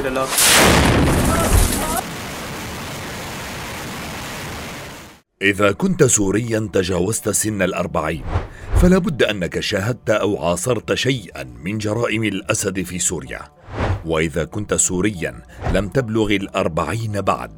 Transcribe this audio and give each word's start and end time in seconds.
إلى 0.00 0.08
الأرض 0.08 0.28
إذا 5.42 5.72
كنت 5.72 6.04
سوريا 6.04 6.70
تجاوزت 6.72 7.28
سن 7.28 7.62
الأربعين 7.62 8.24
فلا 8.82 8.98
بد 8.98 9.22
أنك 9.22 9.60
شاهدت 9.60 10.10
أو 10.10 10.44
عاصرت 10.44 10.94
شيئا 10.94 11.44
من 11.64 11.78
جرائم 11.78 12.24
الأسد 12.24 12.82
في 12.82 12.98
سوريا. 12.98 13.40
وإذا 14.06 14.44
كنت 14.44 14.74
سوريا 14.74 15.42
لم 15.74 15.88
تبلغ 15.88 16.26
الأربعين 16.26 17.20
بعد 17.20 17.50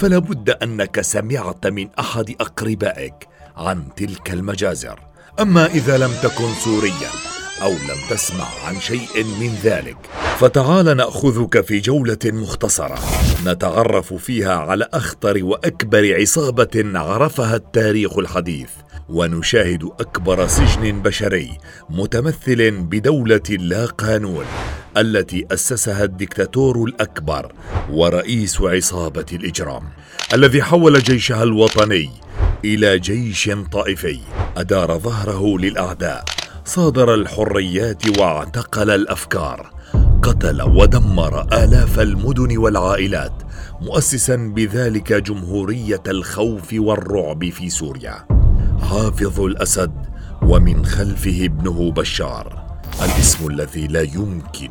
فلا 0.00 0.18
بد 0.18 0.50
أنك 0.50 1.00
سمعت 1.00 1.66
من 1.66 1.88
أحد 1.98 2.34
أقربائك 2.40 3.28
عن 3.56 3.94
تلك 3.96 4.30
المجازر. 4.30 5.00
أما 5.40 5.66
إذا 5.66 5.98
لم 5.98 6.12
تكن 6.22 6.54
سوريا 6.64 7.10
أو 7.62 7.70
لم 7.70 7.98
تسمع 8.10 8.46
عن 8.66 8.80
شيء 8.80 9.24
من 9.40 9.58
ذلك 9.62 9.96
فتعال 10.40 10.96
نأخذك 10.96 11.60
في 11.60 11.80
جولة 11.80 12.18
مختصرة. 12.24 12.98
نتعرف 13.46 14.14
فيها 14.14 14.54
على 14.54 14.88
أخطر 14.92 15.44
وأكبر 15.44 16.20
عصابة 16.20 16.98
عرفها 16.98 17.56
التاريخ 17.56 18.18
الحديث. 18.18 18.70
ونشاهد 19.08 19.84
أكبر 19.84 20.46
سجن 20.46 21.02
بشري 21.02 21.50
متمثل 21.90 22.70
بدولة 22.70 23.42
لا 23.50 23.86
قانون 23.86 24.44
التي 24.96 25.46
أسسها 25.50 26.04
الدكتاتور 26.04 26.84
الأكبر 26.84 27.52
ورئيس 27.90 28.60
عصابة 28.60 29.26
الإجرام 29.32 29.82
الذي 30.34 30.62
حول 30.62 30.98
جيشها 30.98 31.42
الوطني 31.42 32.10
إلى 32.64 32.98
جيش 32.98 33.50
طائفي. 33.72 34.20
أدار 34.56 34.98
ظهره 34.98 35.58
للأعداء 35.58 36.24
صادر 36.64 37.14
الحريات 37.14 38.18
واعتقل 38.18 38.90
الأفكار. 38.90 39.79
قتل 40.22 40.62
ودمر 40.62 41.40
آلاف 41.52 42.00
المدن 42.00 42.56
والعائلات 42.58 43.32
مؤسسا 43.80 44.36
بذلك 44.36 45.12
جمهورية 45.12 46.02
الخوف 46.06 46.68
والرعب 46.72 47.50
في 47.50 47.70
سوريا. 47.70 48.26
حافظ 48.90 49.40
الأسد 49.40 49.92
ومن 50.42 50.86
خلفه 50.86 51.44
ابنه 51.44 51.92
بشار. 51.92 52.80
الاسم 53.02 53.46
الذي 53.46 53.86
لا 53.86 54.02
يمكن 54.02 54.70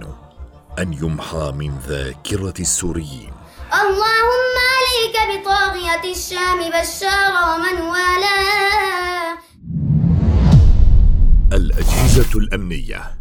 أن 0.80 0.94
يمحى 0.94 1.54
من 1.56 1.72
ذاكرة 1.88 2.54
السوريين. 2.60 3.32
اللهم 3.74 4.56
عليك 4.76 5.16
بطاغية 5.42 6.12
الشام 6.12 6.60
بشار 6.70 7.34
ومن 7.50 7.82
والاه. 7.82 9.38
الأجهزة 11.54 12.40
الأمنية. 12.40 13.20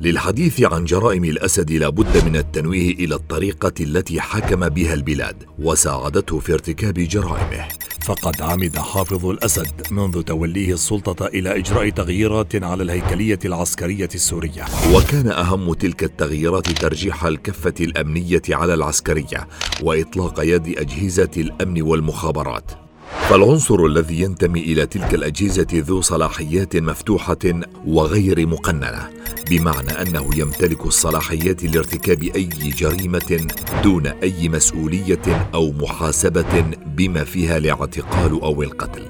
للحديث 0.00 0.62
عن 0.62 0.84
جرائم 0.84 1.24
الأسد 1.24 1.72
لا 1.72 1.88
بد 1.88 2.24
من 2.24 2.36
التنويه 2.36 2.90
إلى 2.90 3.14
الطريقة 3.14 3.72
التي 3.80 4.20
حكم 4.20 4.68
بها 4.68 4.94
البلاد 4.94 5.44
وساعدته 5.58 6.38
في 6.38 6.52
ارتكاب 6.52 6.94
جرائمه. 6.94 7.68
فقد 8.04 8.42
عمد 8.42 8.78
حافظ 8.78 9.26
الأسد 9.26 9.72
منذ 9.90 10.22
توليه 10.22 10.72
السلطة 10.72 11.26
إلى 11.26 11.58
إجراء 11.58 11.88
تغييرات 11.88 12.64
على 12.64 12.82
الهيكلية 12.82 13.38
العسكرية 13.44 14.08
السورية. 14.14 14.64
وكان 14.94 15.28
أهم 15.28 15.72
تلك 15.72 16.04
التغييرات 16.04 16.70
ترجيح 16.70 17.24
الكفة 17.24 17.74
الأمنية 17.80 18.42
على 18.50 18.74
العسكرية 18.74 19.48
وإطلاق 19.82 20.40
يد 20.40 20.78
أجهزة 20.78 21.30
الأمن 21.36 21.82
والمخابرات. 21.82 22.85
فالعنصر 23.28 23.84
الذي 23.84 24.20
ينتمي 24.20 24.60
إلى 24.60 24.86
تلك 24.86 25.14
الأجهزة 25.14 25.66
ذو 25.72 26.00
صلاحيات 26.00 26.76
مفتوحة 26.76 27.60
وغير 27.86 28.46
مقننة 28.46 29.10
بمعنى 29.50 29.90
أنه 29.90 30.30
يمتلك 30.36 30.86
الصلاحيات 30.86 31.64
لارتكاب 31.64 32.22
أي 32.22 32.48
جريمة 32.76 33.46
دون 33.84 34.06
أي 34.06 34.48
مسؤولية 34.48 35.48
أو 35.54 35.72
محاسبة 35.72 36.64
بما 36.86 37.24
فيها 37.24 37.56
الاعتقال 37.56 38.40
أو 38.42 38.62
القتل. 38.62 39.02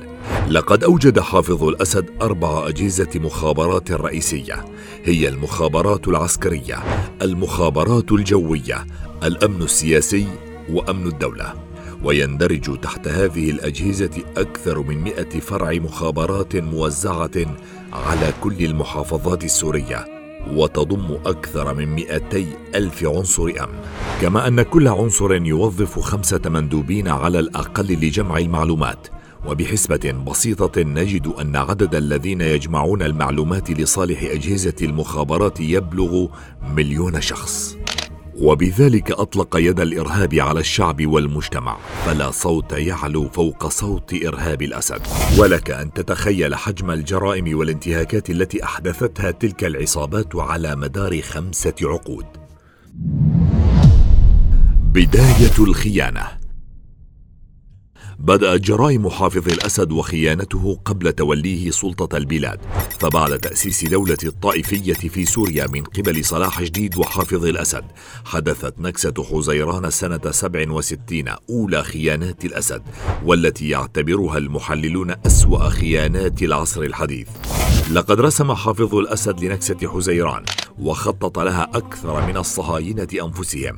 لقد 0.49 0.85
أوجد 0.85 1.21
حافظ 1.21 1.65
الأسد 1.65 2.07
أربع 2.23 2.69
أجهزة 2.69 3.11
مخابرات 3.15 3.91
رئيسية 3.93 4.65
هي 5.05 5.29
المخابرات 5.29 6.09
العسكرية 6.09 6.79
المخابرات 7.23 8.13
الجوية 8.13 8.87
الأمن 9.25 9.63
السياسي 9.63 10.27
وأمن 10.71 11.07
الدولة. 11.07 11.66
ويندرج 12.07 12.81
تحت 12.81 13.09
هذه 13.09 13.51
الأجهزة 13.51 14.23
أكثر 14.37 14.83
من 14.83 14.99
مئة 15.03 15.41
فرع 15.41 15.73
مخابرات 15.73 16.57
موزعة 16.57 17.57
على 17.93 18.33
كل 18.41 18.65
المحافظات 18.65 19.45
السورية 19.45 20.07
وتضم 20.53 21.19
أكثر 21.27 21.75
من 21.75 21.87
مئتي 21.89 22.47
ألف 22.75 23.05
عنصر 23.05 23.43
أمن. 23.43 23.79
كما 24.21 24.49
أن 24.49 24.63
كل 24.63 24.89
عنصر 24.89 25.35
يوظف 25.35 25.99
خمسة 25.99 26.41
مندوبين 26.47 27.09
على 27.09 27.39
الأقل 27.39 27.93
لجمع 27.93 28.39
المعلومات 28.39 29.09
وبحسبة 29.47 30.13
بسيطة 30.27 30.83
نجد 30.83 31.27
أن 31.27 31.57
عدد 31.57 31.95
الذين 31.95 32.41
يجمعون 32.41 33.03
المعلومات 33.03 33.71
لصالح 33.71 34.23
أجهزة 34.23 34.77
المخابرات 34.83 35.61
يبلغ 35.61 36.27
مليون 36.77 37.21
شخص. 37.21 37.77
وبذلك 38.41 39.11
أطلق 39.11 39.57
يد 39.57 39.81
الإرهاب 39.81 40.35
على 40.35 40.61
الشعب 40.61 41.07
والمجتمع. 41.07 41.77
فلا 42.07 42.31
صوت 42.31 42.73
يعلو 42.73 43.29
فوق 43.29 43.69
صوت 43.69 44.15
إرهاب 44.25 44.63
الأسد. 44.63 45.01
ولك 45.39 45.71
أن 45.71 45.93
تتخيل 45.93 46.55
حجم 46.55 46.91
الجرائم 46.91 47.59
والانتهاكات 47.59 48.31
التي 48.31 48.65
أحدثتها 48.65 49.31
تلك 49.31 49.65
العصابات 49.65 50.37
على 50.37 50.77
مدار 50.77 51.23
خمسة 51.23 51.75
عقود. 51.83 52.27
بداية 54.93 55.59
الخيانة. 55.59 56.46
بدأت 58.19 58.61
جرائم 58.61 59.09
حافظ 59.09 59.49
الأسد 59.53 59.93
وخيانته 59.93 60.79
قبل 60.85 61.13
توليه 61.13 61.71
سلطة 61.71 62.17
البلاد 62.17 62.61
فبعد 63.01 63.39
تأسيس 63.39 63.85
دولة 63.85 64.17
الطائفية 64.25 64.93
في 64.93 65.25
سوريا 65.25 65.67
من 65.67 65.83
قبل 65.85 66.25
صلاح 66.25 66.63
جديد 66.63 66.99
وحافظ 66.99 67.45
الأسد 67.45 67.85
حدثت 68.25 68.75
نكسة 68.79 69.15
حزيران 69.31 69.91
سنة 69.91 70.21
67 70.31 71.25
أولى 71.51 71.83
خيانات 71.83 72.45
الأسد 72.45 72.83
والتي 73.25 73.69
يعتبرها 73.69 74.39
المحللون 74.39 75.15
أسوأ 75.27 75.69
خيانات 75.69 76.43
العصر 76.43 76.83
الحديث. 76.83 77.29
لقد 77.93 78.21
رسم 78.21 78.53
حافظ 78.53 78.95
الأسد 78.95 79.45
لنكسة 79.45 79.89
حزيران 79.95 80.45
وخطط 80.79 81.39
لها 81.39 81.71
أكثر 81.75 82.27
من 82.27 82.37
الصهاينة 82.37 83.09
أنفسهم. 83.23 83.77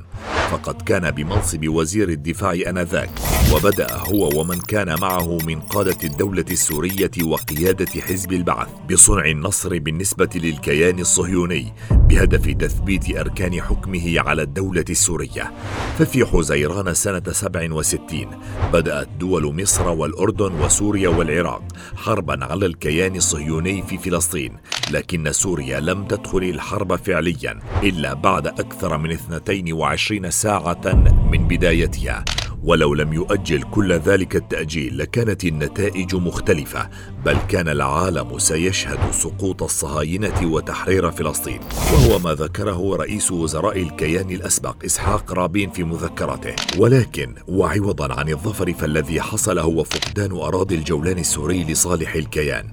فقد 0.51 0.83
كان 0.83 1.11
بمنصب 1.11 1.69
وزير 1.69 2.09
الدفاع 2.09 2.53
آنذاك 2.67 3.11
وبدأ 3.55 3.97
هو 3.97 4.41
ومن 4.41 4.61
كان 4.61 5.01
معه 5.01 5.39
من 5.47 5.61
قادة 5.61 5.97
الدولة 6.05 6.45
السورية 6.51 7.11
وقيادة 7.23 8.01
حزب 8.01 8.33
البعث 8.33 8.69
بصنع 8.93 9.25
النصر 9.25 9.79
بالنسبة 9.79 10.29
للكيان 10.35 10.99
الصهيوني 10.99 11.73
بهدف 11.91 12.47
تثبيت 12.47 13.17
أركان 13.17 13.63
حكمه 13.63 14.21
على 14.21 14.43
الدولة 14.43 14.85
السورية. 14.91 15.53
ففي 15.99 16.25
حزيران 16.25 16.95
سنة 16.95 17.23
67 17.33 18.27
بدأت 18.73 19.09
دول 19.21 19.63
مصر 19.63 19.89
والأردن 19.89 20.53
وسوريا 20.61 21.09
والعراق 21.09 21.63
حربا 21.97 22.45
على 22.45 22.67
الكيان 22.67 23.17
الصهيوني 23.17 23.83
في 23.83 23.99
فلسطين 23.99 24.57
لكن 24.91 25.33
سوريا 25.33 25.81
لم 25.81 26.05
تدخل 26.05 26.39
الحرب 26.39 26.97
فعليا 26.97 27.61
إلا 27.83 28.15
بعد 28.15 28.47
أكثر 28.47 28.99
من 28.99 29.11
22 29.11 30.31
ساعة 30.31 30.95
من 31.33 31.49
بدايتها. 31.49 32.25
ولو 32.65 32.95
لم 32.95 33.13
يؤجل 33.13 33.63
كل 33.63 33.93
ذلك 33.93 34.37
التأجيل 34.37 34.99
لكانت 34.99 35.45
النتائج 35.45 36.15
مختلفة 36.15 36.89
بل 37.25 37.37
كان 37.49 37.69
العالم 37.69 38.39
سيشهد 38.39 38.99
سقوط 39.13 39.63
الصهاينة 39.63 40.53
وتحرير 40.53 41.11
فلسطين. 41.11 41.61
وهو 41.93 42.19
ما 42.19 42.35
ذكره 42.35 42.97
رئيس 42.97 43.31
وزراء 43.31 43.83
الكيان 43.83 44.31
الأسبق 44.31 44.85
إسحاق 44.85 45.33
رابين 45.33 45.71
في 45.71 45.85
مذكراته. 45.85 46.55
ولكن 46.79 47.35
وعوضا 47.49 48.15
عن 48.15 48.29
الظفر 48.29 48.73
فالذي 48.73 49.21
حصل 49.21 49.59
هو 49.59 49.85
فقدان 49.85 50.33
أراضي 50.33 50.75
الجولان 50.75 51.19
السوري 51.19 51.65
لصالح 51.65 52.15
الكيان. 52.15 52.65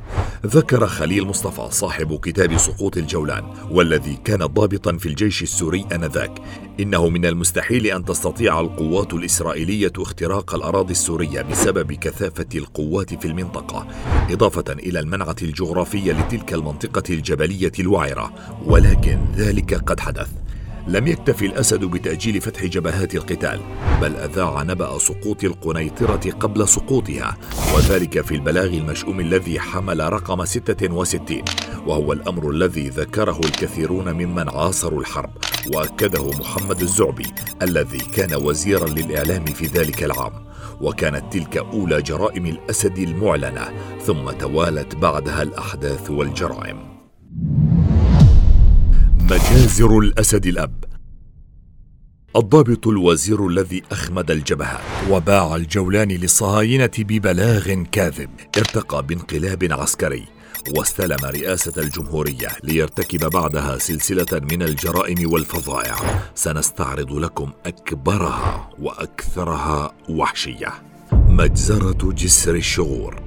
ذكر 0.45 0.87
خليل 0.87 1.27
مصطفى 1.27 1.67
صاحب 1.71 2.19
كتاب 2.19 2.57
سقوط 2.57 2.97
الجولان 2.97 3.43
والذي 3.71 4.17
كان 4.23 4.45
ضابطا 4.45 4.97
في 4.97 5.05
الجيش 5.05 5.43
السوري 5.43 5.85
آنذاك 5.91 6.31
إنه 6.79 7.09
من 7.09 7.25
المستحيل 7.25 7.87
أن 7.87 8.05
تستطيع 8.05 8.59
القوات 8.59 9.13
الإسرائيلية 9.13 9.91
اختراق 9.97 10.55
الأراضي 10.55 10.91
السورية 10.91 11.41
بسبب 11.41 11.91
كثافة 11.93 12.47
القوات 12.55 13.21
في 13.21 13.27
المنطقة 13.27 13.87
إضافة 14.29 14.73
إلى 14.73 14.99
المنعة 14.99 15.35
الجغرافية 15.41 16.13
لتلك 16.13 16.53
المنطقة 16.53 17.13
الجبلية 17.13 17.71
الوعرة 17.79 18.33
ولكن 18.65 19.19
ذلك 19.35 19.73
قد 19.73 19.99
حدث. 19.99 20.44
لم 20.87 21.07
يكتف 21.07 21.43
الأسد 21.43 21.79
بتأجيل 21.85 22.41
فتح 22.41 22.65
جبهات 22.65 23.15
القتال 23.15 23.59
بل 24.01 24.15
أذاع 24.15 24.63
نبأ 24.63 24.97
سقوط 24.97 25.43
القنيطرة 25.43 26.31
قبل 26.39 26.67
سقوطها 26.67 27.37
وذلك 27.75 28.21
في 28.21 28.35
البلاغ 28.35 28.65
المشؤوم 28.65 29.19
الذي 29.19 29.59
حمل 29.59 30.13
رقم 30.13 30.45
66 30.45 31.41
وهو 31.87 32.13
الأمر 32.13 32.49
الذي 32.49 32.89
ذكره 32.89 33.39
الكثيرون 33.39 34.13
ممن 34.13 34.49
عاصروا 34.49 34.99
الحرب 34.99 35.29
وأكده 35.75 36.31
محمد 36.31 36.81
الزعبي 36.81 37.27
الذي 37.61 37.97
كان 37.97 38.35
وزيرا 38.43 38.87
للإعلام 38.87 39.45
في 39.45 39.65
ذلك 39.65 40.03
العام 40.03 40.33
وكانت 40.81 41.33
تلك 41.33 41.57
أولى 41.57 42.01
جرائم 42.01 42.45
الأسد 42.45 42.97
المعلنة 42.97 43.69
ثم 44.05 44.31
توالت 44.31 44.95
بعدها 44.95 45.41
الأحداث 45.41 46.09
والجرائم. 46.09 46.94
مجازر 49.29 49.99
الأسد 49.99 50.45
الأب. 50.45 50.85
الضابط 52.35 52.87
الوزير 52.87 53.47
الذي 53.47 53.83
أخمد 53.91 54.31
الجبهات 54.31 55.09
وباع 55.09 55.55
الجولان 55.55 56.07
للصهاينة 56.07 56.91
ببلاغ 56.99 57.83
كاذب 57.91 58.29
ارتقى 58.57 59.03
بانقلاب 59.03 59.67
عسكري 59.71 60.25
واستلم 60.77 61.25
رئاسة 61.25 61.81
الجمهورية 61.81 62.47
ليرتكب 62.63 63.29
بعدها 63.29 63.77
سلسلة 63.77 64.39
من 64.51 64.61
الجرائم 64.63 65.31
والفظائع. 65.31 65.95
سنستعرض 66.35 67.11
لكم 67.11 67.51
أكبرها 67.65 68.69
وأكثرها 68.79 69.91
وحشية. 70.09 70.73
مجزرة 71.11 72.11
جسر 72.13 72.55
الشغور. 72.55 73.24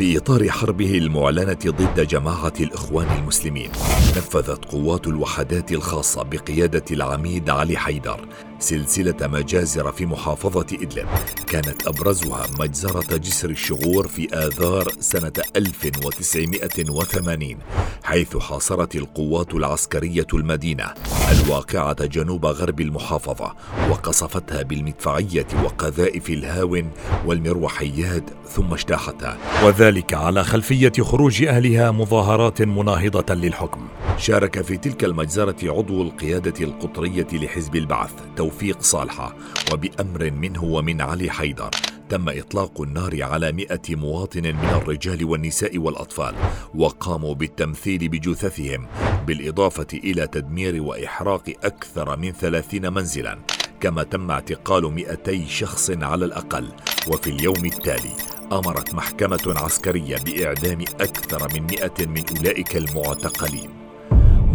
في 0.00 0.18
إطار 0.18 0.50
حربه 0.50 0.98
المعلنة 0.98 1.58
ضد 1.66 2.06
جماعة 2.06 2.52
الإخوان 2.60 3.18
المسلمين 3.18 3.70
نفذت 4.16 4.64
قوات 4.64 5.06
الوحدات 5.06 5.72
الخاصة 5.72 6.22
بقيادة 6.22 6.84
العميد 6.90 7.50
علي 7.50 7.76
حيدر 7.76 8.20
سلسلة 8.60 9.26
مجازر 9.26 9.92
في 9.92 10.06
محافظة 10.06 10.66
إدلب. 10.72 11.06
كانت 11.46 11.86
أبرزها 11.86 12.46
مجزرة 12.58 13.16
جسر 13.16 13.50
الشغور 13.50 14.08
في 14.08 14.34
آذار 14.34 14.88
سنة 15.00 15.32
1980 15.56 17.58
حيث 18.04 18.36
حاصرت 18.36 18.96
القوات 18.96 19.54
العسكرية 19.54 20.26
المدينة 20.34 20.84
الواقعة 21.30 22.04
جنوب 22.04 22.46
غرب 22.46 22.80
المحافظة 22.80 23.54
وقصفتها 23.90 24.62
بالمدفعية 24.62 25.46
وقذائف 25.64 26.30
الهاون 26.30 26.90
والمروحيات 27.26 28.24
ثم 28.48 28.72
اجتاحتها. 28.72 29.38
وذلك 29.64 30.14
على 30.14 30.44
خلفية 30.44 30.92
خروج 31.00 31.42
أهلها 31.42 31.90
مظاهرات 31.90 32.62
مناهضة 32.62 33.34
للحكم. 33.34 33.88
شارك 34.18 34.62
في 34.62 34.76
تلك 34.76 35.04
المجزرة 35.04 35.56
عضو 35.62 36.02
القيادة 36.02 36.64
القطرية 36.64 37.26
لحزب 37.32 37.76
البعث 37.76 38.10
توفيق 38.50 38.82
صالحة 38.82 39.36
وبأمر 39.72 40.30
منه 40.30 40.64
ومن 40.64 41.00
علي 41.00 41.30
حيدر. 41.30 41.70
تم 42.08 42.28
إطلاق 42.28 42.80
النار 42.80 43.22
على 43.22 43.52
مئة 43.52 43.96
مواطن 43.96 44.42
من 44.42 44.68
الرجال 44.82 45.24
والنساء 45.24 45.78
والأطفال 45.78 46.34
وقاموا 46.74 47.34
بالتمثيل 47.34 48.08
بجثثهم 48.08 48.86
بالإضافة 49.26 49.86
إلى 49.94 50.26
تدمير 50.26 50.82
وإحراق 50.82 51.52
أكثر 51.64 52.16
من 52.16 52.32
ثلاثين 52.32 52.92
منزلا 52.92 53.38
كما 53.80 54.02
تم 54.02 54.30
اعتقال 54.30 54.92
200 54.92 55.46
شخص 55.48 55.90
على 55.90 56.24
الأقل. 56.24 56.68
وفي 57.08 57.30
اليوم 57.30 57.64
التالي 57.64 58.14
أمرت 58.52 58.94
محكمة 58.94 59.54
عسكرية 59.56 60.16
بإعدام 60.16 60.80
أكثر 60.80 61.48
من 61.54 61.66
100 61.66 62.06
من 62.06 62.24
أولئك 62.36 62.76
المعتقلين. 62.76 63.70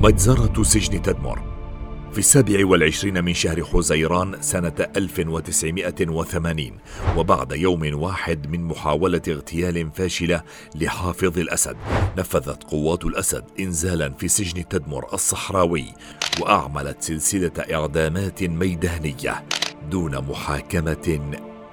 مجزرة 0.04 0.64
سجن 0.64 1.02
تدمر. 1.02 1.55
في 2.16 2.20
السابع 2.20 2.66
والعشرين 2.66 3.24
من 3.24 3.34
شهر 3.34 3.64
حزيران 3.64 4.42
سنة 4.42 4.88
1980 4.98 6.72
وبعد 7.18 7.52
يوم 7.52 8.02
واحد 8.04 8.48
من 8.50 8.64
محاولة 8.64 9.22
اغتيال 9.28 9.92
فاشلة 9.96 10.42
لحافظ 10.76 11.40
الأسد 11.40 11.76
نفذت 12.18 12.64
قوات 12.64 13.06
الأسد 13.06 13.44
إنزالا 13.60 14.10
في 14.10 14.28
سجن 14.28 14.68
تدمر 14.68 15.14
الصحراوي 15.14 15.86
وأعملت 16.42 17.04
سلسلة 17.04 17.52
إعدامات 17.72 18.44
ميدانية 18.44 19.44
دون 19.92 20.18
محاكمة 20.18 21.20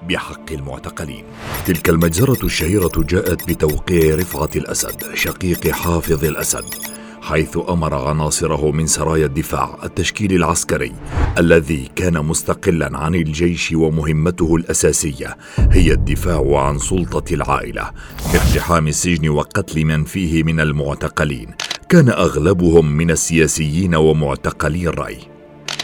بحق 0.08 0.52
المعتقلين. 0.52 1.24
تلك 1.66 1.88
المجزرة 1.88 2.46
الشهيرة 2.46 2.92
جاءت 2.96 3.48
بتوقيع 3.48 4.14
رفعة 4.14 4.50
الأسد 4.56 5.14
شقيق 5.14 5.68
حافظ 5.68 6.24
الأسد 6.24 6.91
حيث 7.32 7.58
أمر 7.68 7.94
عناصره 7.94 8.70
من 8.70 8.86
سرايا 8.86 9.26
الدفاع 9.26 9.78
التشكيل 9.84 10.32
العسكري 10.32 10.92
الذي 11.38 11.90
كان 11.96 12.24
مستقلا 12.24 12.98
عن 12.98 13.14
الجيش 13.14 13.72
ومهمته 13.72 14.56
الأساسية 14.56 15.36
هي 15.58 15.92
الدفاع 15.92 16.60
عن 16.60 16.78
سلطة 16.78 17.34
العائلة 17.34 17.90
باقتحام 18.32 18.88
السجن 18.88 19.28
وقتل 19.28 19.84
من 19.84 20.04
فيه 20.04 20.42
من 20.42 20.60
المعتقلين. 20.60 21.48
كان 21.88 22.08
أغلبهم 22.08 22.96
من 22.96 23.10
السياسيين 23.10 23.94
ومعتقلي 23.94 24.88
الرأي. 24.88 25.31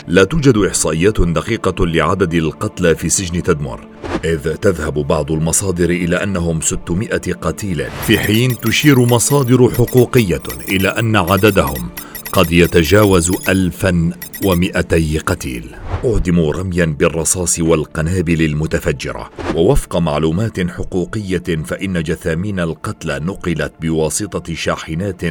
لا 0.09 0.25
توجد 0.25 0.57
إحصائيات 0.57 1.21
دقيقة 1.21 1.87
لعدد 1.87 2.35
القتلى 2.35 2.95
في 2.95 3.09
سجن 3.09 3.43
تدمر 3.43 3.81
إذ 4.25 4.55
تذهب 4.55 4.95
بعض 4.95 5.33
المصادر 5.33 5.91
إلى 5.91 6.23
أنهم 6.23 6.61
600 6.61 7.09
قتيل 7.19 7.85
في 8.07 8.19
حين 8.19 8.61
تشير 8.61 8.99
مصادر 8.99 9.71
حقوقية 9.71 10.43
إلى 10.69 10.89
أن 10.89 11.17
عددهم 11.17 11.91
قد 12.33 12.53
يتجاوز 12.53 13.33
1200 13.49 15.19
قتيل. 15.19 15.75
أعدموا 16.05 16.53
رميا 16.53 16.85
بالرصاص 16.85 17.61
والقنابل 17.61 18.43
المتفجرة. 18.43 19.31
ووفق 19.55 19.97
معلومات 19.97 20.71
حقوقية 20.71 21.57
فإن 21.65 22.03
جثامين 22.03 22.61
القتلى 22.61 23.19
نقلت 23.19 23.73
بواسطة 23.81 24.55
شاحنات 24.55 25.23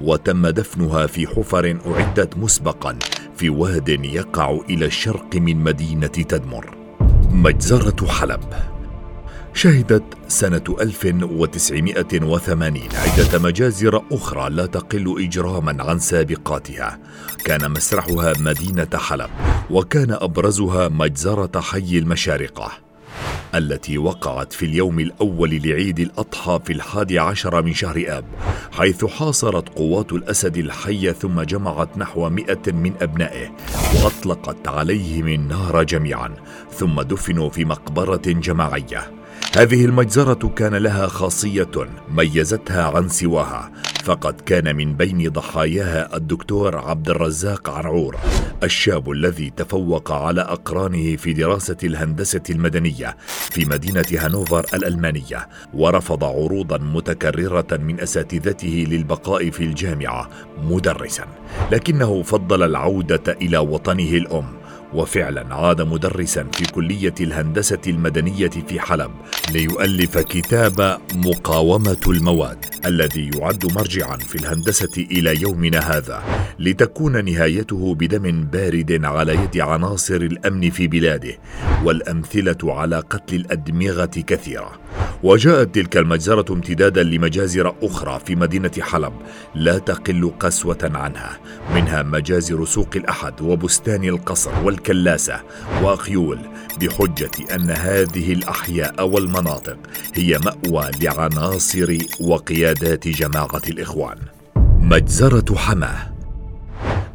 وتم 0.00 0.46
دفنها 0.46 1.06
في 1.06 1.26
حفر 1.26 1.78
أعدت 1.86 2.36
مسبقا 2.36 2.98
في 3.36 3.48
واد 3.50 3.88
يقع 3.88 4.58
إلى 4.70 4.86
الشرق 4.86 5.36
من 5.36 5.56
مدينة 5.56 6.06
تدمر. 6.06 6.76
مجزرة 7.30 8.06
حلب. 8.06 8.75
شهدت 9.56 10.02
سنة 10.28 10.76
1980 10.80 12.82
عدة 12.94 13.38
مجازر 13.38 14.02
أخرى 14.12 14.50
لا 14.50 14.66
تقل 14.66 15.24
إجراما 15.24 15.84
عن 15.84 15.98
سابقاتها. 15.98 16.98
كان 17.44 17.70
مسرحها 17.70 18.32
مدينة 18.40 18.88
حلب 18.94 19.30
وكان 19.70 20.10
أبرزها 20.10 20.88
مجزرة 20.88 21.60
حي 21.60 21.98
المشارقة 21.98 22.72
التي 23.54 23.98
وقعت 23.98 24.52
في 24.52 24.66
اليوم 24.66 25.00
الأول 25.00 25.50
لعيد 25.50 26.00
الأضحى 26.00 26.60
في 26.64 26.72
الحادي 26.72 27.18
عشر 27.18 27.62
من 27.62 27.74
شهر 27.74 28.04
آب 28.08 28.24
حيث 28.72 29.04
حاصرت 29.04 29.68
قوات 29.68 30.12
الأسد 30.12 30.56
الحي 30.56 31.12
ثم 31.12 31.42
جمعت 31.42 31.98
نحو 31.98 32.28
مئة 32.28 32.72
من 32.72 32.92
أبنائه 33.00 33.56
وأطلقت 33.94 34.68
عليهم 34.68 35.28
النار 35.28 35.82
جميعا 35.82 36.34
ثم 36.72 37.00
دفنوا 37.00 37.50
في 37.50 37.64
مقبرة 37.64 38.22
جماعية. 38.26 39.16
هذه 39.56 39.84
المجزرة 39.84 40.48
كان 40.48 40.74
لها 40.74 41.06
خاصية 41.06 41.70
ميزتها 42.08 42.84
عن 42.84 43.08
سواها 43.08 43.70
فقد 44.04 44.40
كان 44.40 44.76
من 44.76 44.94
بين 44.94 45.28
ضحاياها 45.28 46.16
الدكتور 46.16 46.78
عبد 46.78 47.10
الرزاق 47.10 47.70
عنعور 47.70 48.16
الشاب 48.62 49.10
الذي 49.10 49.50
تفوق 49.50 50.12
على 50.12 50.40
أقرانه 50.40 51.16
في 51.16 51.32
دراسة 51.32 51.76
الهندسة 51.84 52.42
المدنية 52.50 53.16
في 53.28 53.64
مدينة 53.64 54.06
هانوفر 54.12 54.66
الألمانية 54.74 55.48
ورفض 55.74 56.24
عروضا 56.24 56.78
متكررة 56.78 57.76
من 57.76 58.00
أساتذته 58.00 58.86
للبقاء 58.88 59.50
في 59.50 59.64
الجامعة 59.64 60.30
مدرسا 60.62 61.24
لكنه 61.72 62.22
فضل 62.22 62.62
العودة 62.62 63.32
إلى 63.42 63.58
وطنه 63.58 64.10
الأم. 64.10 64.55
وفعلا 64.96 65.54
عاد 65.54 65.80
مدرسا 65.82 66.44
في 66.52 66.64
كلية 66.64 67.14
الهندسة 67.20 67.80
المدنية 67.86 68.48
في 68.68 68.80
حلب 68.80 69.10
ليؤلف 69.52 70.18
كتاب 70.18 70.98
مقاومة 71.14 72.00
المواد. 72.08 72.75
الذي 72.86 73.30
يعد 73.38 73.72
مرجعا 73.74 74.16
في 74.16 74.34
الهندسة 74.34 75.06
إلى 75.10 75.42
يومنا 75.42 75.78
هذا 75.78 76.22
لتكون 76.58 77.24
نهايته 77.24 77.94
بدم 77.94 78.44
بارد 78.44 79.04
على 79.04 79.34
يد 79.34 79.58
عناصر 79.58 80.14
الأمن 80.14 80.70
في 80.70 80.86
بلاده 80.86 81.38
والأمثلة 81.84 82.58
على 82.64 82.96
قتل 82.96 83.36
الأدمغة 83.36 84.04
كثيرة. 84.26 84.72
وجاءت 85.22 85.74
تلك 85.74 85.96
المجزرة 85.96 86.52
امتدادا 86.52 87.02
لمجازر 87.02 87.74
أخرى 87.82 88.20
في 88.26 88.36
مدينة 88.36 88.70
حلب 88.80 89.12
لا 89.54 89.78
تقل 89.78 90.32
قسوة 90.40 90.90
عنها 90.94 91.38
منها 91.74 92.02
مجازر 92.02 92.64
سوق 92.64 92.90
الأحد 92.96 93.42
وبستان 93.42 94.04
القصر 94.04 94.64
والكلاسة 94.64 95.40
وأخيول 95.82 96.38
بحجة 96.80 97.54
أن 97.54 97.70
هذه 97.70 98.32
الأحياء 98.32 99.06
والمناطق 99.06 99.76
هي 100.16 100.38
مأوى 100.38 100.90
لعناصر 101.00 101.98
وقيادات 102.20 103.08
جماعة 103.08 103.62
الإخوان. 103.68 104.18
مجزرة 104.80 105.54
حماة 105.56 106.12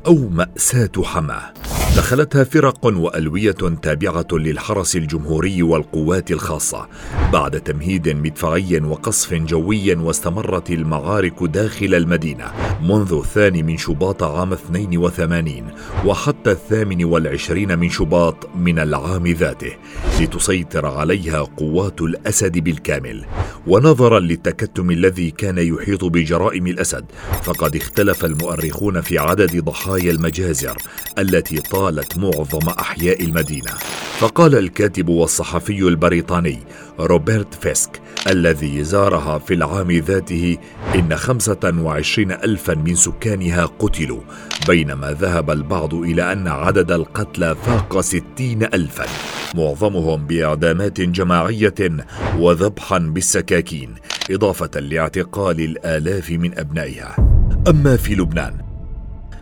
أو 0.07 0.29
مأساة 0.29 0.91
حماة. 1.03 1.53
دخلتها 1.97 2.43
فرق 2.43 2.85
وألوية 2.85 3.51
تابعة 3.81 4.27
للحرس 4.31 4.95
الجمهوري 4.95 5.63
والقوات 5.63 6.31
الخاصة 6.31 6.87
بعد 7.33 7.61
تمهيد 7.61 8.09
مدفعي 8.09 8.79
وقصف 8.79 9.33
جوي 9.33 9.95
واستمرت 9.95 10.71
المعارك 10.71 11.43
داخل 11.43 11.95
المدينة 11.95 12.51
منذ 12.81 13.13
الثاني 13.13 13.63
من 13.63 13.77
شباط 13.77 14.23
عام 14.23 14.53
82 14.53 15.67
وحتى 16.05 16.51
الثامن 16.51 17.03
والعشرين 17.03 17.79
من 17.79 17.89
شباط 17.89 18.49
من 18.55 18.79
العام 18.79 19.27
ذاته 19.27 19.71
لتسيطر 20.21 20.85
عليها 20.85 21.41
قوات 21.41 22.01
الأسد 22.01 22.59
بالكامل. 22.59 23.25
ونظرا 23.67 24.19
للتكتم 24.19 24.91
الذي 24.91 25.31
كان 25.31 25.57
يحيط 25.57 26.05
بجرائم 26.05 26.67
الأسد 26.67 27.05
فقد 27.43 27.75
اختلف 27.75 28.25
المؤرخون 28.25 29.01
في 29.01 29.17
عدد 29.17 29.63
ضحايا 29.63 30.11
المجازر 30.11 30.77
التي 31.17 31.57
طالت 31.81 32.17
معظم 32.17 32.69
أحياء 32.69 33.23
المدينة. 33.23 33.71
فقال 34.19 34.55
الكاتب 34.55 35.09
والصحفي 35.09 35.79
البريطاني 35.79 36.59
روبرت 36.99 37.53
فيسك 37.53 38.01
الذي 38.27 38.83
زارها 38.83 39.39
في 39.39 39.53
العام 39.53 39.91
ذاته 39.91 40.57
إن 40.95 41.15
خمسة 41.15 41.59
وعشرين 41.63 42.31
ألفا 42.31 42.73
من 42.73 42.95
سكانها 42.95 43.65
قتلوا 43.65 44.21
بينما 44.67 45.11
ذهب 45.11 45.51
البعض 45.51 45.93
إلى 45.93 46.31
أن 46.31 46.47
عدد 46.47 46.91
القتلى 46.91 47.55
فاق 47.55 48.01
ستين 48.01 48.63
ألفا. 48.63 49.05
معظمهم 49.55 50.27
بإعدامات 50.27 51.01
جماعية 51.01 51.89
وذبحا 52.37 52.97
بالسكاكين 52.97 53.95
إضافة 54.31 54.79
لاعتقال 54.79 55.61
الآلاف 55.61 56.31
من 56.31 56.59
أبنائها. 56.59 57.15
أما 57.67 57.97
في 57.97 58.15
لبنان 58.15 58.70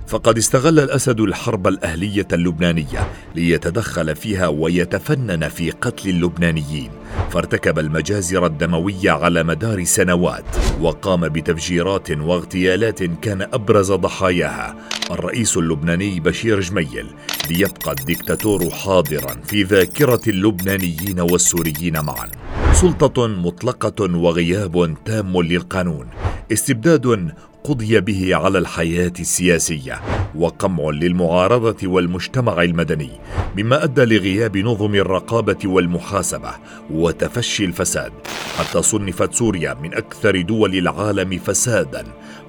فقد 0.10 0.38
استغل 0.38 0.80
الأسد 0.80 1.20
الحرب 1.20 1.68
الأهلية 1.68 2.28
اللبنانية 2.34 3.08
ليتدخل 3.36 4.16
فيها 4.16 4.48
ويتفنن 4.48 5.50
في 5.50 5.72
قتل 5.72 6.10
اللبنانيين 6.10 6.92
فارتكب 7.32 7.80
المجازر 7.80 8.46
الدموية 8.46 9.12
على 9.12 9.44
مدار 9.44 9.84
سنوات 9.84 10.46
وقام 10.82 11.30
بتفجيرات 11.30 12.12
واغتيالات 12.12 13.04
كان 13.04 13.42
أبرز 13.42 13.92
ضحاياها. 13.92 14.75
الرئيس 15.12 15.58
اللبناني 15.58 16.20
بشير 16.20 16.60
جميل 16.60 17.06
ليبقى 17.50 17.92
الدكتاتور 17.92 18.70
حاضرا 18.70 19.36
في 19.46 19.63
ذاكرة 19.63 20.22
اللبنانيين 20.28 21.20
والسوريين 21.20 22.01
معا. 22.01 22.28
سلطة 22.74 23.28
مطلقة 23.28 24.18
وغياب 24.18 24.96
تام 25.06 25.42
للقانون. 25.42 26.08
استبداد 26.51 27.32
قضي 27.63 28.00
به 28.00 28.36
على 28.36 28.58
الحياة 28.58 29.13
السياسية 29.20 30.01
وقمع 30.36 30.89
للمعارضة 30.89 31.88
والمجتمع 31.88 32.62
المدني 32.62 33.10
مما 33.58 33.84
أدى 33.84 34.06
لغياب 34.06 34.58
نظم 34.58 34.96
الرقابة 34.96 35.58
والمحاسبة 35.66 36.51
وتفشي 36.92 37.66
الفساد. 37.66 38.12
حتى 38.58 38.82
صنفت 38.82 39.34
سوريا 39.34 39.74
من 39.74 39.94
أكثر 39.94 40.42
دول 40.42 40.75
العالم 40.75 41.39
فسادا 41.39 42.04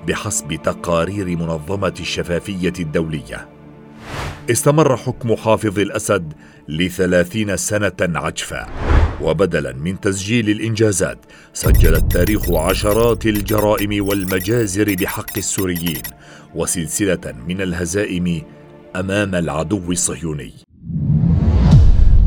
بحسب 0.09 0.55
تقارير 0.55 1.27
منظمة 1.27 1.95
الشفافية 2.01 2.73
الدولية. 2.81 3.49
استمر 4.51 4.97
حكم 4.97 5.37
حافظ 5.37 5.79
الأسد 5.79 6.33
لثلاثين 6.69 7.57
سنة 7.57 7.93
عجفا 8.01 8.90
وبدلا 9.23 9.73
من 9.73 10.01
تسجيل 10.01 10.51
الإنجازات 10.51 11.19
سجل 11.53 11.95
التاريخ 11.95 12.51
عشرات 12.51 13.27
الجرائم 13.27 14.07
والمجازر 14.07 14.95
بحق 14.95 15.37
السوريين 15.37 16.03
وسلسلة 16.55 17.35
من 17.49 17.61
الهزائم 17.61 18.43
أمام 18.97 19.35
العدو 19.35 19.93
الصهيوني. 19.93 20.53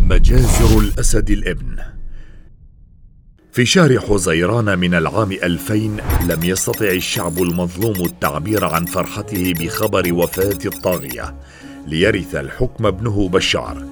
مجازر 0.10 0.80
الأسد 0.80 1.30
الإبن. 1.30 1.78
في 3.52 3.66
شهر 3.66 4.00
حزيران 4.00 4.80
من 4.80 4.94
العام 4.94 5.32
2000 5.32 5.76
لم 6.30 6.44
يستطع 6.44 6.86
الشعب 6.86 7.38
المظلوم 7.38 8.06
التعبير 8.06 8.66
عن 8.66 8.86
فرحته 8.86 9.54
بخبر 9.60 10.14
وفاة 10.14 10.60
الطاغية 10.66 11.36
ليرث 11.88 12.36
الحكم 12.36 12.86
ابنه 12.86 13.30
بشار 13.30 13.86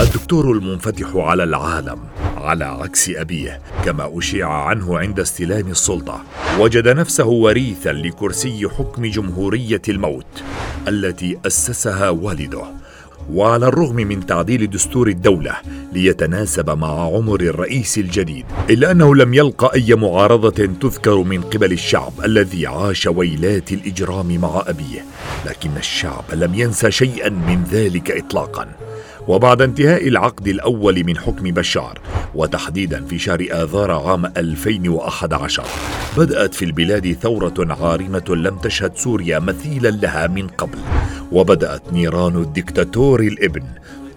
الدكتور 0.00 0.52
المنفتح 0.52 1.16
على 1.16 1.44
العالم. 1.44 1.98
على 2.38 2.64
عكس 2.64 3.10
أبيه 3.10 3.60
كما 3.84 4.18
أشيع 4.18 4.48
عنه 4.48 4.98
عند 4.98 5.20
استلام 5.20 5.70
السلطة. 5.70 6.24
وجد 6.58 6.88
نفسه 6.88 7.26
وريثا 7.26 7.92
لكرسي 7.92 8.68
حكم 8.68 9.06
جمهورية 9.06 9.82
الموت 9.88 10.42
التي 10.88 11.38
أسسها 11.46 12.08
والده. 12.08 12.64
وعلى 13.32 13.66
الرغم 13.68 13.96
من 13.96 14.26
تعديل 14.26 14.70
دستور 14.70 15.08
الدولة 15.08 15.52
ليتناسب 15.92 16.70
مع 16.70 16.88
عمر 16.88 17.40
الرئيس 17.40 17.98
الجديد 17.98 18.44
إلا 18.70 18.90
أنه 18.90 19.14
لم 19.14 19.34
يلقى 19.34 19.74
أي 19.74 19.94
معارضة 19.94 20.66
تذكر 20.80 21.16
من 21.16 21.40
قبل 21.40 21.72
الشعب 21.72 22.12
الذي 22.24 22.66
عاش 22.66 23.06
ويلات 23.06 23.72
الإجرام 23.72 24.40
مع 24.40 24.62
أبيه. 24.66 25.04
لكن 25.46 25.70
الشعب 25.76 26.24
لم 26.32 26.54
ينسى 26.54 26.90
شيئا 26.90 27.28
من 27.28 27.64
ذلك 27.70 28.10
إطلاقا. 28.10 28.68
وبعد 29.28 29.62
انتهاء 29.62 30.08
العقد 30.08 30.48
الأول 30.48 31.04
من 31.04 31.18
حكم 31.18 31.44
بشار 31.44 31.98
وتحديدا 32.38 33.04
في 33.04 33.18
شهر 33.18 33.46
آذار 33.50 33.90
عام 33.90 34.26
2011 34.26 35.64
بدأت 36.16 36.54
في 36.54 36.64
البلاد 36.64 37.12
ثورة 37.12 37.54
عارمة 37.58 38.24
لم 38.28 38.58
تشهد 38.58 38.96
سوريا 38.96 39.38
مثيلا 39.38 39.88
لها 39.88 40.26
من 40.26 40.46
قبل 40.46 40.78
وبدأت 41.32 41.92
نيران 41.92 42.36
الدكتاتور 42.36 43.20
الإبن 43.20 43.62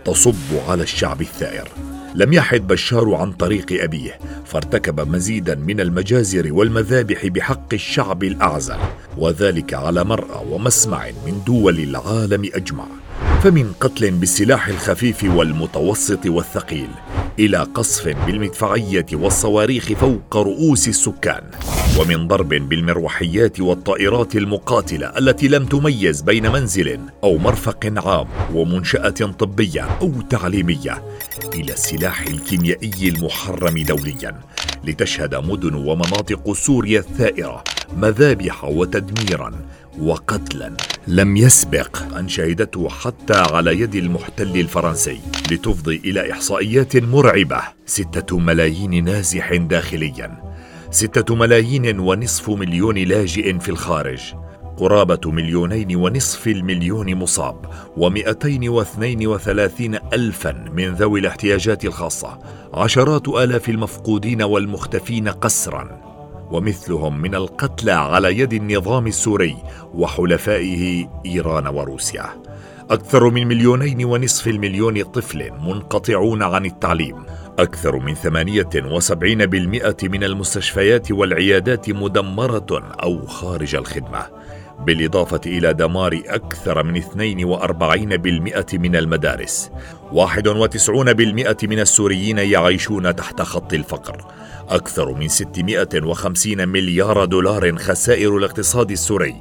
تصب 0.06 0.36
على 0.70 0.84
الشعب 0.84 1.22
الثائر. 1.22 1.68
لم 2.16 2.34
يحد 2.34 2.68
بشار 2.68 3.16
عن 3.16 3.32
طريق 3.32 3.84
أبيه 3.84 4.20
فارتكب 4.46 5.08
مزيدا 5.08 5.56
من 5.56 5.80
المجازر 5.80 6.54
والمذابح 6.54 7.28
بحق 7.28 7.74
الشعب 7.74 8.24
الأعزل 8.24 8.78
وذلك 9.18 9.74
على 9.74 10.04
مرأى 10.04 10.46
ومسمع 10.50 11.06
من 11.26 11.44
دول 11.46 11.80
العالم 11.80 12.50
أجمع. 12.54 12.86
فمن 13.44 13.74
قتل 13.80 14.12
بالسلاح 14.12 14.68
الخفيف 14.68 15.24
والمتوسط 15.24 16.26
والثقيل 16.26 16.90
إلى 17.40 17.58
قصف 17.58 18.08
بالمدفعية 18.08 19.06
والصواريخ 19.14 19.94
فوق 19.94 20.38
رؤوس 20.38 20.88
السكان 20.88 21.44
ومن 22.00 22.28
ضرب 22.28 22.50
بالمروحيات 22.50 23.60
والطائرات 23.60 24.36
المقاتلة 24.36 25.08
التي 25.18 25.48
لم 25.48 25.66
تميز 25.66 26.22
بين 26.22 26.52
منزل 26.52 27.00
أو 27.24 27.38
مرفق 27.38 27.94
عام 28.06 28.28
ومنشأة 28.54 29.10
طبية 29.40 29.82
أو 29.82 30.12
تعليمية 30.30 31.04
إلى 31.54 31.74
السلاح 31.74 32.22
الكيميائي 32.22 33.10
المحرم 33.10 33.84
دوليا 33.84 34.40
لتشهد 34.84 35.36
مدن 35.36 35.74
ومناطق 35.74 36.54
سوريا 36.54 37.00
الثائرة 37.00 37.64
مذابح 37.98 38.64
وتدميرا 38.64 39.52
وقتلا. 40.00 40.78
لم 41.08 41.38
يسبق 41.38 41.98
أن 42.18 42.30
شهدته 42.30 42.90
حتى 42.90 43.34
على 43.34 43.80
يد 43.80 43.96
المحتل 43.96 44.60
الفرنسي 44.60 45.20
لتفضي 45.52 46.02
إلى 46.06 46.32
إحصائيات 46.32 46.98
مرعبة. 46.98 47.62
ستة 47.86 48.40
ملايين 48.40 49.04
نازح 49.04 49.56
داخليا. 49.56 50.44
ستة 50.92 51.36
ملايين 51.36 52.00
ونصف 52.00 52.50
مليون 52.50 52.98
لاجئ 52.98 53.60
في 53.60 53.70
الخارج. 53.70 54.20
قرابة 54.78 55.32
مليونين 55.32 55.96
ونصف 55.96 56.48
المليون 56.48 57.16
مصاب. 57.16 57.66
ومئتين 57.98 58.70
واثنين 58.70 59.28
وثلاثين 59.28 59.96
ألفا 60.14 60.52
من 60.74 60.94
ذوي 60.94 61.20
الاحتياجات 61.20 61.86
الخاصة. 61.86 62.40
عشرات 62.74 63.28
آلاف 63.28 63.70
المفقودين 63.70 64.42
والمختفين 64.42 65.28
قسرا. 65.28 66.11
ومثلهم 66.52 67.22
من 67.22 67.36
القتلى 67.36 67.92
على 67.92 68.40
يد 68.40 68.54
النظام 68.54 69.08
السوري 69.08 69.58
وحلفائه 69.94 71.08
إيران 71.26 71.68
وروسيا. 71.68 72.26
أكثر 72.90 73.30
من 73.30 73.48
مليونين 73.48 74.06
ونصف 74.06 74.48
المليون 74.48 75.04
طفل 75.04 75.52
منقطعون 75.52 76.44
عن 76.44 76.66
التعليم. 76.66 77.16
أكثر 77.60 77.96
من 77.96 78.16
78% 78.16 80.04
من 80.04 80.24
المستشفيات 80.24 81.12
والعيادات 81.12 81.90
مدمرة 81.90 82.96
أو 83.04 83.26
خارج 83.28 83.76
الخدمة. 83.76 84.41
بالإضافة 84.86 85.42
إلى 85.46 85.74
دمار 85.74 86.22
أكثر 86.28 86.84
من 86.84 87.02
42% 87.02 88.74
من 88.74 88.96
المدارس. 88.96 89.72
91% 90.12 91.68
من 91.68 91.80
السوريين 91.80 92.38
يعيشون 92.38 93.16
تحت 93.16 93.42
خط 93.42 93.74
الفقر. 93.74 94.26
أكثر 94.70 95.14
من 95.14 95.28
650 95.28 96.68
مليار 96.68 97.26
دولار 97.26 97.78
خسائر 97.78 98.38
الاقتصاد 98.38 98.92
السوري. 98.92 99.36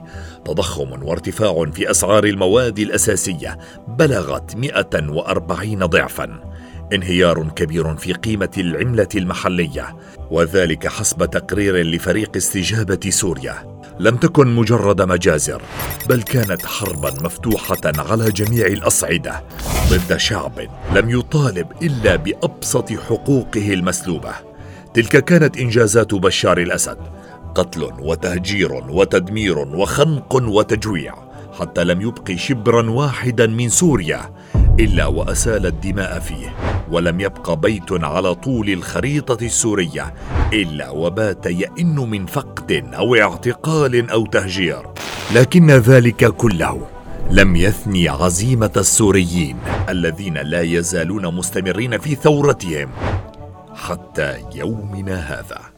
تضخم 0.45 1.03
وارتفاع 1.03 1.71
في 1.73 1.91
أسعار 1.91 2.25
المواد 2.25 2.79
الأساسية. 2.79 3.59
بلغت 3.89 4.57
140 4.57 5.87
ضعفاً. 5.87 6.50
انهيار 6.93 7.49
كبير 7.57 7.97
في 7.97 8.13
قيمة 8.13 8.51
العملة 8.59 9.09
المحلية 9.15 9.97
وذلك 10.31 10.87
حسب 10.87 11.25
تقرير 11.25 11.77
لفريق 11.77 12.37
استجابة 12.37 13.11
سوريا. 13.11 13.81
لم 13.99 14.17
تكن 14.17 14.55
مجرد 14.55 15.03
مجازر 15.03 15.63
بل 16.09 16.23
كانت 16.23 16.67
حربا 16.67 17.11
مفتوحة 17.25 17.81
على 17.85 18.31
جميع 18.31 18.67
الأصعدة 18.67 19.43
ضد 19.91 20.17
شعب 20.17 20.53
لم 20.95 21.11
يطالب 21.11 21.67
إلا 21.83 22.17
بأبسط 22.17 22.93
حقوقه 22.93 23.73
المسلوبة. 23.73 24.33
تلك 24.95 25.25
كانت 25.25 25.57
إنجازات 25.57 26.15
بشار 26.15 26.59
الأسد 26.59 26.99
قتل 27.55 27.93
وتهجير 27.99 28.73
وتدمير 28.73 29.59
وخنق 29.59 30.35
وتجويع 30.35 31.15
حتى 31.59 31.85
لم 31.85 32.01
يبق 32.01 32.31
شبرا 32.31 32.91
واحدا 32.91 33.47
من 33.47 33.69
سوريا 33.69 34.31
إلا 34.81 35.07
وأسال 35.07 35.67
الدماء 35.67 36.19
فيه 36.19 36.55
ولم 36.91 37.21
يبق 37.21 37.55
بيت 37.55 37.93
على 37.93 38.35
طول 38.35 38.71
الخريطة 38.71 39.45
السورية 39.45 40.15
إلا 40.53 40.91
وبات 40.91 41.47
يئن 41.47 41.97
من 41.97 42.27
فقد 42.27 42.91
أو 42.95 43.15
اعتقال 43.15 44.11
أو 44.11 44.27
تهجير. 44.27 44.83
لكن 45.35 45.71
ذلك 45.71 46.27
كله 46.27 46.87
لم 47.31 47.57
يثني 47.57 48.09
عزيمة 48.09 48.73
السوريين 48.77 49.57
الذين 49.89 50.39
لا 50.39 50.61
يزالون 50.61 51.35
مستمرين 51.35 51.99
في 51.99 52.15
ثورتهم 52.15 52.91
حتى 53.75 54.37
يومنا 54.55 55.17
هذا. 55.17 55.70